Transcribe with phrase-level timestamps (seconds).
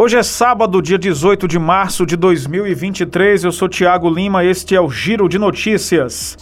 [0.00, 3.42] Hoje é sábado, dia 18 de março de 2023.
[3.42, 6.36] Eu sou Tiago Lima, este é o Giro de Notícias.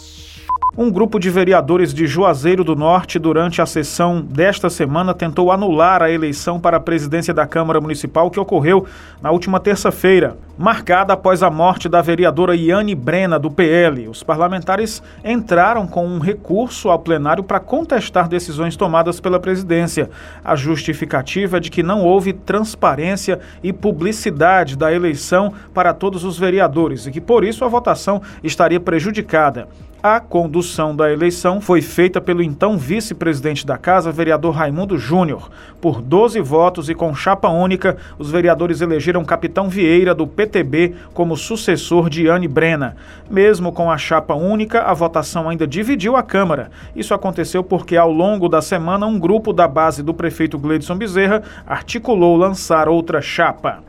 [0.77, 6.03] Um grupo de vereadores de Juazeiro do Norte, durante a sessão desta semana, tentou anular
[6.03, 8.85] a eleição para a presidência da Câmara Municipal que ocorreu
[9.23, 14.07] na última terça-feira, marcada após a morte da vereadora Iane Brena, do PL.
[14.07, 20.09] Os parlamentares entraram com um recurso ao plenário para contestar decisões tomadas pela presidência.
[20.43, 26.39] A justificativa é de que não houve transparência e publicidade da eleição para todos os
[26.39, 29.67] vereadores e que, por isso, a votação estaria prejudicada.
[30.01, 35.49] A condução da eleição foi feita pelo então vice-presidente da Casa, vereador Raimundo Júnior.
[35.81, 41.35] Por 12 votos e com chapa única, os vereadores elegeram Capitão Vieira, do PTB, como
[41.35, 42.95] sucessor de Anne Brena.
[43.29, 46.71] Mesmo com a chapa única, a votação ainda dividiu a Câmara.
[46.95, 51.43] Isso aconteceu porque, ao longo da semana, um grupo da base do prefeito Gleidson Bezerra
[51.65, 53.83] articulou lançar outra chapa.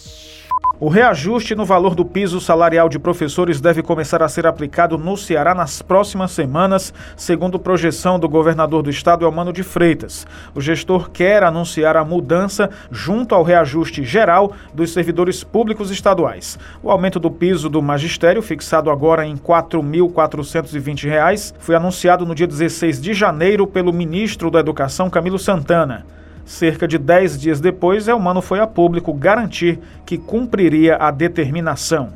[0.80, 5.16] O reajuste no valor do piso salarial de professores deve começar a ser aplicado no
[5.16, 10.24] Ceará nas próximas semanas, segundo projeção do governador do estado, Elmano de Freitas.
[10.54, 16.56] O gestor quer anunciar a mudança junto ao reajuste geral dos servidores públicos estaduais.
[16.80, 22.46] O aumento do piso do magistério, fixado agora em R$ 4.420, foi anunciado no dia
[22.46, 26.06] 16 de janeiro pelo ministro da Educação, Camilo Santana.
[26.48, 32.14] Cerca de 10 dias depois, Elmano foi a público garantir que cumpriria a determinação.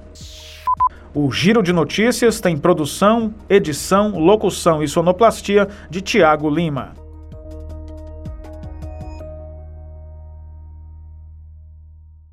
[1.14, 7.01] O Giro de Notícias tem produção, edição, locução e sonoplastia de Tiago Lima.